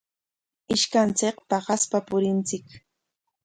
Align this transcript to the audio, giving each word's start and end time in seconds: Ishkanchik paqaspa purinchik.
Ishkanchik 0.75 1.35
paqaspa 1.49 1.99
purinchik. 2.07 2.65